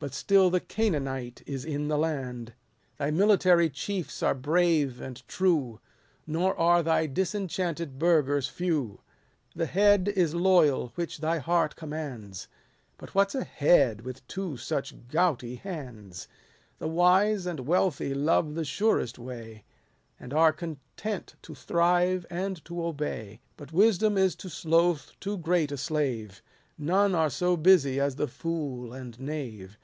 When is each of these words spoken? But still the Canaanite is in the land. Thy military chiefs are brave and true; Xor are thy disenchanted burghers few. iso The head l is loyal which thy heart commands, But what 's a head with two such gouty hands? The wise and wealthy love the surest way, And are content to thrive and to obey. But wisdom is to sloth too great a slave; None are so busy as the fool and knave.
But 0.00 0.12
still 0.12 0.50
the 0.50 0.60
Canaanite 0.60 1.42
is 1.46 1.64
in 1.64 1.88
the 1.88 1.96
land. 1.96 2.52
Thy 2.98 3.10
military 3.10 3.70
chiefs 3.70 4.22
are 4.22 4.34
brave 4.34 5.00
and 5.00 5.26
true; 5.26 5.80
Xor 6.28 6.52
are 6.58 6.82
thy 6.82 7.06
disenchanted 7.06 7.98
burghers 7.98 8.46
few. 8.46 8.98
iso 8.98 8.98
The 9.56 9.64
head 9.64 10.08
l 10.14 10.14
is 10.14 10.34
loyal 10.34 10.92
which 10.94 11.20
thy 11.20 11.38
heart 11.38 11.74
commands, 11.74 12.48
But 12.98 13.14
what 13.14 13.30
's 13.30 13.34
a 13.34 13.44
head 13.44 14.02
with 14.02 14.28
two 14.28 14.58
such 14.58 15.08
gouty 15.08 15.54
hands? 15.54 16.28
The 16.78 16.86
wise 16.86 17.46
and 17.46 17.60
wealthy 17.60 18.12
love 18.12 18.54
the 18.56 18.66
surest 18.66 19.18
way, 19.18 19.64
And 20.20 20.34
are 20.34 20.52
content 20.52 21.34
to 21.40 21.54
thrive 21.54 22.26
and 22.28 22.62
to 22.66 22.84
obey. 22.84 23.40
But 23.56 23.72
wisdom 23.72 24.18
is 24.18 24.36
to 24.36 24.50
sloth 24.50 25.12
too 25.18 25.38
great 25.38 25.72
a 25.72 25.78
slave; 25.78 26.42
None 26.76 27.14
are 27.14 27.30
so 27.30 27.56
busy 27.56 27.98
as 28.00 28.16
the 28.16 28.28
fool 28.28 28.92
and 28.92 29.18
knave. 29.18 29.78